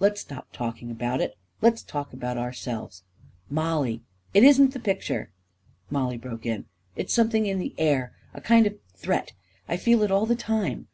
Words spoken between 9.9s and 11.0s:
it all the time.